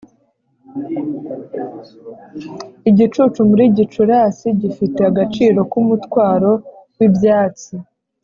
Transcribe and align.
igicucu 2.89 3.39
muri 3.49 3.63
gicurasi 3.77 4.47
gifite 4.61 4.99
agaciro 5.09 5.59
k'umutwaro 5.71 6.51
w'ibyatsi; 6.97 7.73